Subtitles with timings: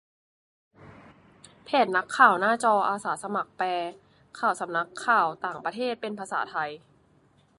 [1.65, 3.67] เพจ นักข่าวหน้าจอ อาสาสมัครแปล
[4.39, 6.69] ข่าวสำนักข่าวต่างประเทศเป็นภาษาไทย